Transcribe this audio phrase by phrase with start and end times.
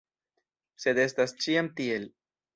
[0.85, 2.11] Sed estas ĉiam tiel.